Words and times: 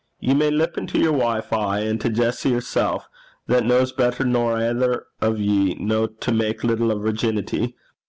Ye 0.19 0.33
may 0.33 0.49
lippen 0.49 0.87
to 0.87 0.99
yer 0.99 1.11
wife, 1.11 1.53
ay, 1.53 1.81
an' 1.81 1.99
to 1.99 2.09
Jessie 2.09 2.53
hersel', 2.53 3.03
that 3.45 3.67
kens 3.67 3.91
better 3.91 4.23
nor 4.25 4.57
eyther 4.57 5.05
o' 5.21 5.35
ye, 5.35 5.75
no 5.75 6.07
to 6.07 6.31
mak 6.31 6.63
little 6.63 6.91
o' 6.91 6.97
virginity. 6.97 7.75